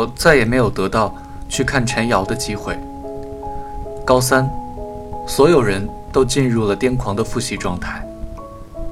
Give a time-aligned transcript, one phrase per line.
[0.00, 1.14] 我再也没有得到
[1.46, 2.74] 去看陈瑶的机会。
[4.02, 4.48] 高三，
[5.26, 8.02] 所有人都进入了癫狂的复习状态，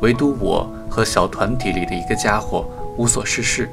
[0.00, 2.66] 唯独我和小团体里的一个家伙
[2.98, 3.70] 无所事事，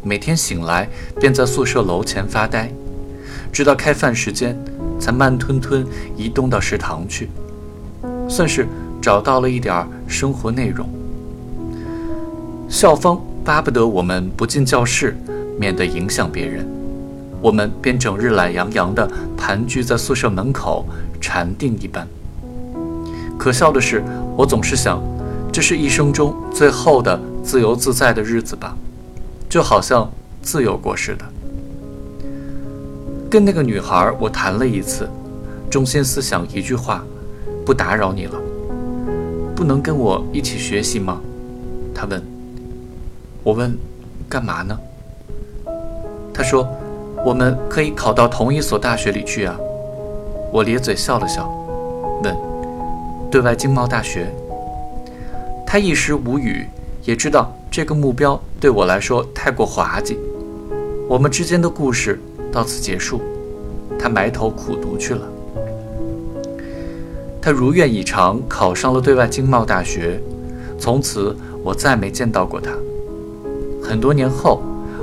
[0.00, 0.88] 每天醒来
[1.20, 2.70] 便在宿舍楼前发呆，
[3.52, 4.56] 直到开饭时间
[5.00, 5.84] 才慢吞吞
[6.16, 7.28] 移动到食堂去，
[8.28, 8.68] 算是
[9.02, 10.88] 找到了一点生活内容。
[12.68, 15.16] 校方巴不得我们不进教室，
[15.58, 16.66] 免得影响别人。
[17.40, 20.86] 我们便整日懒洋洋地盘踞在宿舍门口，
[21.20, 22.08] 禅定一般。
[23.38, 24.02] 可笑的是，
[24.36, 25.02] 我总是想，
[25.52, 28.74] 这是一生中最后的自由自在的日子吧，
[29.48, 31.24] 就好像自由过似的。
[33.28, 35.08] 跟那个女孩，我谈了一次，
[35.68, 37.04] 中心思想一句话：
[37.66, 38.40] 不打扰你了。
[39.54, 41.20] 不能跟我一起学习吗？
[41.94, 42.22] 她问。
[43.42, 43.76] 我问：
[44.28, 44.78] 干嘛呢？
[46.34, 46.68] 他说。
[47.24, 49.58] 我们可以考到同一所大学里去啊！
[50.52, 51.50] 我咧嘴笑了笑，
[52.22, 52.36] 问
[53.32, 54.30] ：“对外经贸大学？”
[55.66, 56.66] 他一时无语，
[57.02, 60.18] 也知道这个目标对我来说太过滑稽。
[61.08, 62.20] 我们之间的故事
[62.52, 63.22] 到此结束。
[63.98, 65.26] 他埋头苦读去了。
[67.40, 70.20] 他如愿以偿考上了对外经贸大学，
[70.78, 72.70] 从此我再没见到过他。
[73.82, 74.60] 很多年后，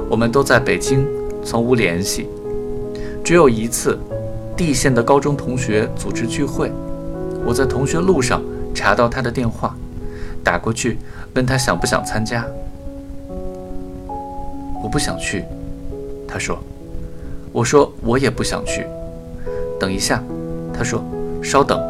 [0.07, 1.03] 我们都在北京。
[1.43, 2.27] 从无联系，
[3.23, 3.97] 只有一次，
[4.55, 6.71] 地县的高中同学组织聚会，
[7.45, 8.41] 我在同学录上
[8.73, 9.75] 查到他的电话，
[10.43, 10.97] 打过去
[11.33, 12.45] 问他想不想参加。
[14.83, 15.43] 我不想去，
[16.27, 16.57] 他说。
[17.53, 18.85] 我说我也不想去。
[19.79, 20.23] 等一下，
[20.73, 21.03] 他说，
[21.43, 21.81] 稍等。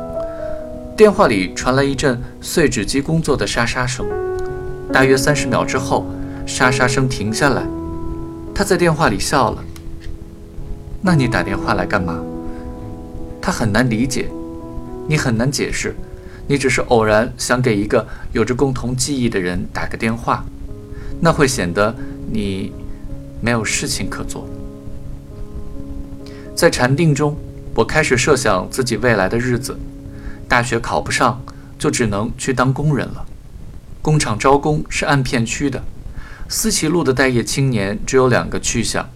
[0.97, 4.05] 电话里传来一阵碎纸机工作的沙沙声，
[4.91, 6.05] 大约三十秒之后，
[6.45, 7.63] 沙沙声停下来。
[8.61, 9.63] 他在电话里笑了。
[11.01, 12.21] 那你打电话来干嘛？
[13.41, 14.29] 他很难理解，
[15.07, 15.95] 你很难解释，
[16.45, 20.45] 你只是偶然想给一个有着共同记忆的人打个电话，
[21.19, 21.95] 那会显得
[22.31, 22.71] 你
[23.41, 24.47] 没有事情可做。
[26.55, 27.35] 在禅定中，
[27.73, 29.75] 我开始设想自己未来的日子。
[30.47, 31.41] 大学考不上，
[31.79, 33.25] 就只能去当工人了。
[34.03, 35.83] 工厂招工是按片区的。
[36.53, 39.07] 思齐路的待业青年只有两个去向，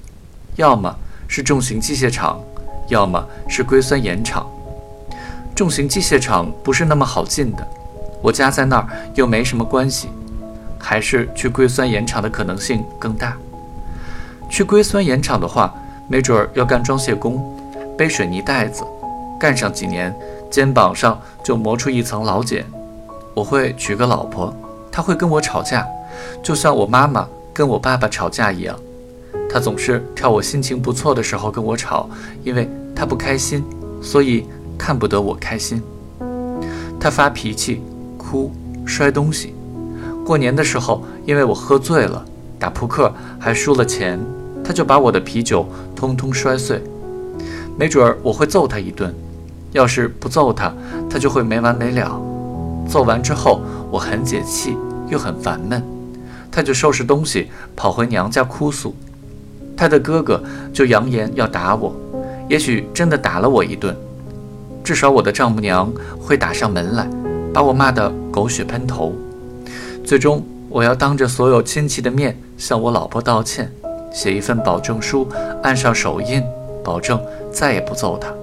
[0.56, 0.96] 要么
[1.28, 2.40] 是重型机械厂，
[2.88, 4.50] 要么是硅酸盐厂。
[5.54, 7.68] 重型机械厂不是那么好进的，
[8.22, 10.08] 我家在那儿又没什么关系，
[10.80, 13.36] 还是去硅酸盐厂的可能性更大。
[14.50, 15.76] 去硅酸盐厂的话，
[16.08, 17.54] 没准儿要干装卸工，
[17.98, 18.86] 背水泥袋子，
[19.38, 20.16] 干上几年，
[20.50, 22.66] 肩膀上就磨出一层老茧。
[23.34, 24.56] 我会娶个老婆，
[24.90, 25.86] 她会跟我吵架。
[26.44, 28.78] 就像我妈妈跟我爸爸吵架一样，
[29.50, 32.10] 他总是挑我心情不错的时候跟我吵，
[32.44, 33.64] 因为他不开心，
[34.02, 34.46] 所以
[34.78, 35.82] 看不得我开心。
[37.00, 37.82] 他发脾气、
[38.18, 38.52] 哭、
[38.86, 39.54] 摔东西。
[40.26, 42.26] 过年的时候，因为我喝醉了，
[42.58, 44.20] 打扑克还输了钱，
[44.64, 46.82] 他就把我的啤酒通通摔碎。
[47.78, 49.14] 没准儿我会揍他一顿，
[49.72, 50.74] 要是不揍他，
[51.10, 52.20] 他就会没完没了。
[52.90, 53.62] 揍完之后，
[53.92, 54.76] 我很解气，
[55.10, 55.95] 又很烦闷。
[56.56, 58.96] 他就收拾东西跑回娘家哭诉，
[59.76, 61.94] 他的哥哥就扬言要打我，
[62.48, 63.94] 也许真的打了我一顿，
[64.82, 67.06] 至少我的丈母娘会打上门来，
[67.54, 69.14] 把我骂得狗血喷头。
[70.02, 73.70] 最终我要当着所有亲戚的面向我老婆道歉，
[74.14, 75.28] 写一份保证书，
[75.62, 76.42] 按上手印，
[76.86, 78.34] 保证再也不揍他。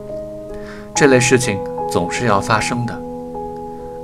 [0.95, 1.59] 这类事情
[1.91, 2.95] 总是要发生的，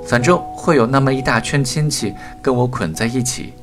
[0.03, 3.53] 反正会有那么一大圈亲戚跟我捆在一起。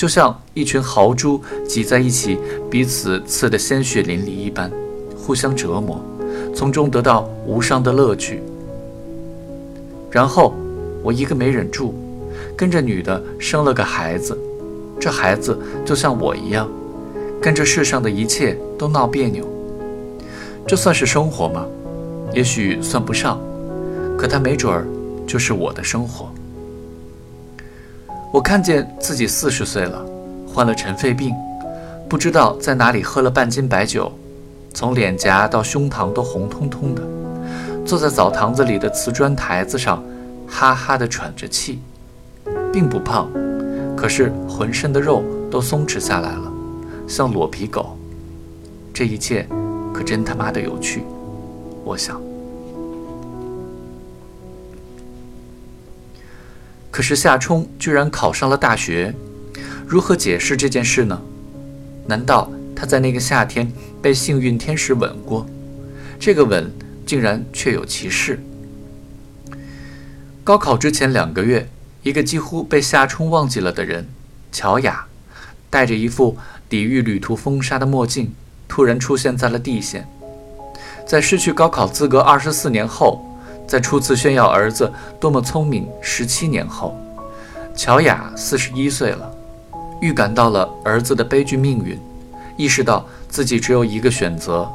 [0.00, 1.38] 就像一群豪猪
[1.68, 2.38] 挤在一起，
[2.70, 4.72] 彼此刺得鲜血淋漓一般，
[5.14, 6.02] 互相折磨，
[6.54, 8.42] 从中得到无上的乐趣。
[10.10, 10.54] 然后
[11.02, 11.92] 我一个没忍住，
[12.56, 14.34] 跟着女的生了个孩子，
[14.98, 15.54] 这孩子
[15.84, 16.66] 就像我一样，
[17.38, 19.46] 跟这世上的一切都闹别扭。
[20.66, 21.66] 这算是生活吗？
[22.32, 23.38] 也许算不上，
[24.16, 24.86] 可它没准儿
[25.26, 26.32] 就是我的生活。
[28.32, 30.04] 我看见自己四十岁了，
[30.46, 31.34] 患了尘肺病，
[32.08, 34.12] 不知道在哪里喝了半斤白酒，
[34.72, 37.02] 从脸颊到胸膛都红彤彤的，
[37.84, 40.00] 坐在澡堂子里的瓷砖台子上，
[40.46, 41.80] 哈哈地喘着气，
[42.72, 43.28] 并不胖，
[43.96, 46.52] 可是浑身的肉都松弛下来了，
[47.08, 47.96] 像裸皮狗。
[48.94, 49.44] 这一切
[49.92, 51.02] 可真他妈的有趣，
[51.84, 52.29] 我想。
[56.90, 59.14] 可是夏冲居然考上了大学，
[59.86, 61.20] 如何解释这件事呢？
[62.06, 63.70] 难道他在那个夏天
[64.02, 65.46] 被幸运天使吻过，
[66.18, 66.70] 这个吻
[67.06, 68.40] 竟然确有其事。
[70.42, 71.68] 高考之前两个月，
[72.02, 74.08] 一个几乎被夏冲忘记了的人，
[74.50, 75.06] 乔雅，
[75.68, 76.36] 戴着一副
[76.68, 78.34] 抵御旅途风沙的墨镜，
[78.66, 80.08] 突然出现在了地线。
[81.06, 83.24] 在失去高考资格二十四年后，
[83.70, 86.92] 在初次炫耀儿子多么聪明十七年后，
[87.72, 89.30] 乔雅四十一岁了，
[90.00, 91.96] 预感到了儿子的悲剧命运，
[92.56, 94.68] 意识到自己只有一个选择：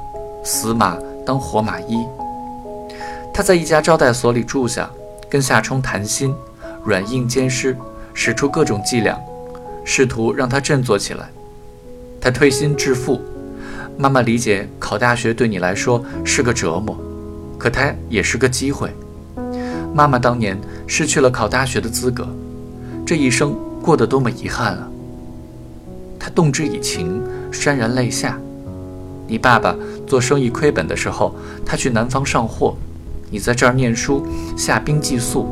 [0.45, 2.07] 死马当活马医。
[3.33, 4.89] 他在一家招待所里住下。
[5.27, 6.33] 跟夏冲谈心，
[6.85, 7.75] 软硬兼施，
[8.13, 9.19] 使出各种伎俩，
[9.83, 11.27] 试图让他振作起来。
[12.21, 13.19] 他推心置腹，
[13.97, 16.97] 妈妈理解考大学对你来说是个折磨，
[17.65, 18.91] 可它也是个机会。
[19.91, 22.27] 妈妈当年失去了考大学的资格，
[23.03, 24.87] 这一生过得多么遗憾啊！
[26.19, 27.19] 他动之以情，
[27.51, 28.37] 潸然泪下。
[29.25, 29.75] 你爸爸
[30.05, 31.33] 做生意亏本的时候，
[31.65, 32.75] 他去南方上货。
[33.31, 34.23] 你在这儿念书，
[34.55, 35.47] 下冰寄宿，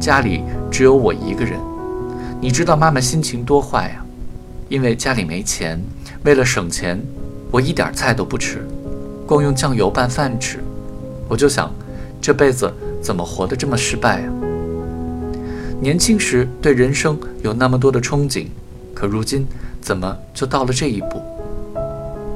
[0.00, 1.58] 家里只有我一个人。
[2.40, 4.06] 你知道妈妈心情多坏呀？
[4.68, 5.82] 因为家里没钱，
[6.22, 6.96] 为了省钱，
[7.50, 8.64] 我一点菜都不吃，
[9.26, 10.60] 光用酱油拌饭吃。
[11.28, 11.70] 我就想，
[12.20, 14.32] 这辈子怎么活得这么失败啊？
[15.80, 18.46] 年轻时对人生有那么多的憧憬，
[18.94, 19.46] 可如今
[19.80, 21.20] 怎么就到了这一步？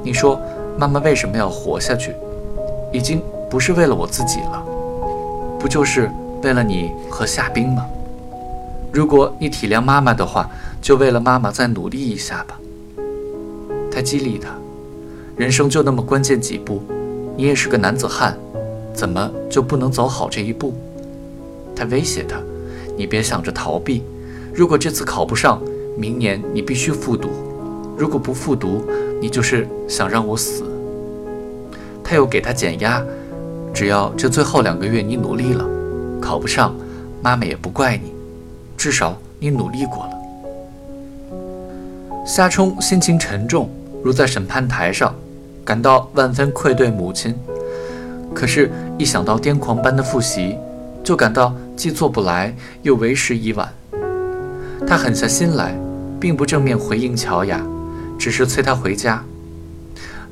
[0.03, 0.41] 你说
[0.79, 2.13] 妈妈为什么要活下去？
[2.93, 4.63] 已经不是为了我自己了。
[5.59, 6.11] 不就是
[6.43, 7.87] 为了你和夏冰吗？
[8.93, 10.51] 如果你体谅妈妈的话，
[10.83, 12.59] 就为了妈妈再努力一下吧。
[13.93, 14.49] 他激励他，
[15.37, 16.83] 人生就那么关键几步，
[17.37, 18.37] 你也是个男子汉，
[18.93, 20.75] 怎么就不能走好这一步？
[21.75, 22.37] 他威胁他，
[22.97, 24.03] 你别想着逃避，
[24.53, 25.63] 如果这次考不上，
[25.97, 27.29] 明年你必须复读，
[27.97, 28.85] 如果不复读，
[29.21, 30.65] 你就是想让我死。
[32.03, 33.03] 他又给他减压。
[33.73, 35.65] 只要这最后两个月你努力了，
[36.21, 36.75] 考不上，
[37.23, 38.13] 妈妈也不怪你，
[38.77, 40.11] 至少你努力过了。
[42.27, 43.71] 夏冲心情沉重，
[44.03, 45.15] 如在审判台上，
[45.65, 47.35] 感到万分愧对母亲。
[48.35, 50.57] 可是，一想到癫狂般的复习，
[51.03, 53.69] 就感到既做不来，又为时已晚。
[54.87, 55.77] 他狠下心来，
[56.19, 57.61] 并不正面回应乔雅，
[58.19, 59.23] 只是催她回家。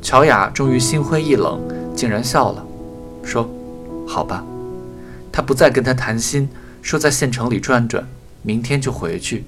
[0.00, 1.60] 乔雅终于心灰意冷，
[1.94, 2.64] 竟然笑了。
[3.24, 3.48] 说
[4.06, 4.44] ：“好吧。”
[5.32, 6.48] 他不再跟他谈心，
[6.82, 8.06] 说在县城里转转，
[8.42, 9.44] 明天就回去。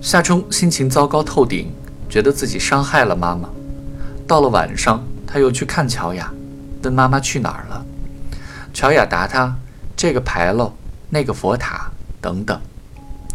[0.00, 1.72] 夏冲心情糟糕透顶，
[2.08, 3.48] 觉得自己伤害了妈妈。
[4.26, 6.32] 到了晚上，他又去看乔雅，
[6.82, 7.84] 问妈妈去哪儿了。
[8.72, 9.54] 乔雅答他
[9.96, 10.72] ：“这个牌楼，
[11.10, 11.90] 那个佛塔，
[12.20, 12.58] 等等。”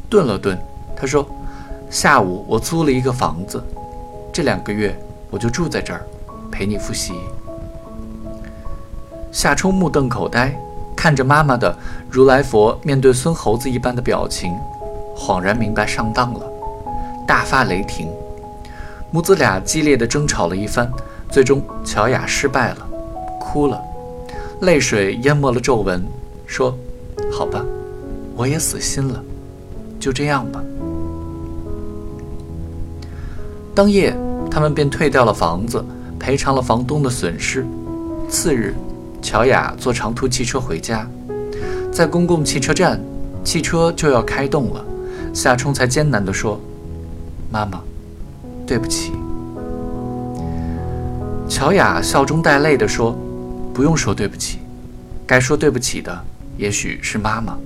[0.09, 0.57] 顿了顿，
[0.95, 1.27] 他说
[1.89, 3.63] ：“下午我租了一个房子，
[4.33, 4.97] 这两个月
[5.29, 6.01] 我就住在这儿。”
[6.51, 7.13] 陪你复习。
[9.31, 10.59] 夏冲目瞪口呆，
[10.95, 11.73] 看着妈妈的
[12.09, 14.57] 如来佛面对孙猴子一般的表情，
[15.15, 16.45] 恍然明白上当了，
[17.27, 18.09] 大发雷霆。
[19.11, 20.91] 母子俩激烈的争吵了一番，
[21.29, 22.87] 最终乔雅失败了，
[23.39, 23.81] 哭了，
[24.61, 26.03] 泪水淹没了皱纹，
[26.45, 26.77] 说
[27.31, 27.65] ：“好吧，
[28.35, 29.23] 我也死心了，
[29.99, 30.63] 就这样吧。”
[33.75, 34.15] 当夜，
[34.51, 35.83] 他们便退掉了房子。
[36.19, 37.65] 赔偿了房东的损失。
[38.29, 38.75] 次日，
[39.21, 41.07] 乔雅坐长途汽车回家，
[41.93, 43.01] 在公共汽车站，
[43.41, 44.85] 汽车就要开动了，
[45.33, 46.59] 夏冲才艰难地说
[47.49, 47.81] ：“妈妈，
[48.69, 49.13] 对不起。”
[51.49, 53.17] 乔雅笑中带泪地说
[53.73, 54.59] ：“不用说对不起，
[55.25, 56.15] 该说对不起的
[56.55, 57.57] 也许是妈妈。”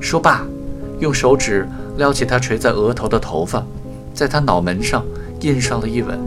[0.00, 0.42] 说罢，
[0.98, 3.62] 用手指撩起她垂在额头的头发，
[4.14, 5.04] 在她脑门上
[5.42, 6.18] 印上了一吻。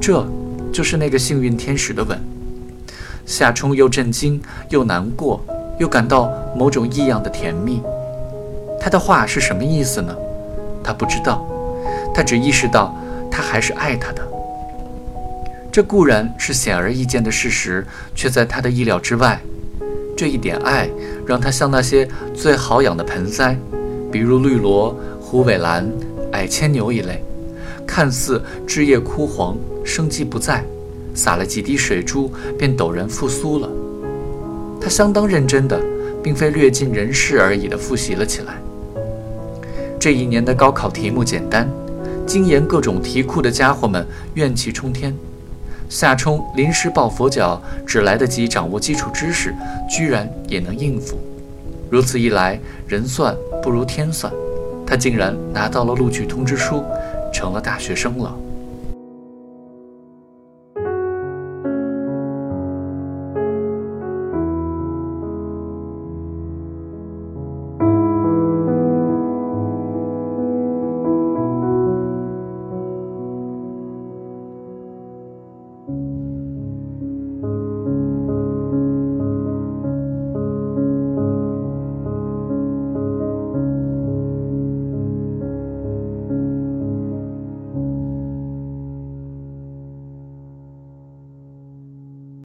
[0.00, 0.26] 这
[0.72, 2.18] 就是那个幸运天使的吻。
[3.24, 5.40] 夏冲又震惊又难过，
[5.78, 7.80] 又感到某种异样的甜蜜。
[8.80, 10.12] 他的话是什么意思呢？
[10.82, 11.46] 他不知道，
[12.20, 12.94] 他只意识到
[13.30, 14.22] 他还是爱她的。
[15.72, 17.82] 这固然是显而易见的事实，
[18.14, 19.40] 却在他的意料之外。
[20.14, 20.86] 这一点爱
[21.24, 23.56] 让他像那些最好养的盆栽，
[24.12, 25.90] 比如绿萝、虎尾兰、
[26.32, 27.24] 矮牵牛一类。
[27.86, 30.62] 看似枝叶枯黄，生机不在，
[31.14, 33.70] 洒了几滴水珠，便陡然复苏了。
[34.78, 35.80] 他相当认真的，
[36.22, 38.60] 并非略尽人事而已的复习了起来。
[39.98, 41.66] 这一年的高考题目简单，
[42.30, 45.12] 精研各种题库的家伙们怨气冲天。
[45.88, 49.52] 夏冲临时抱佛脚，只来得及掌握基础知识，
[49.90, 51.18] 居然也能应付。
[51.90, 52.56] 如此一来，
[52.86, 54.32] 人算不如天算。
[54.86, 56.84] 他竟然拿到了录取通知书，
[57.34, 58.32] 成了大学生了。